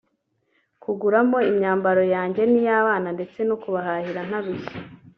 kuguramo 0.83 1.37
imyambaro 1.51 2.03
yanjye 2.15 2.41
n’iy’abana 2.51 3.07
ndetse 3.15 3.39
no 3.47 3.55
kubahahira 3.61 4.21
ntarushye 4.27 4.77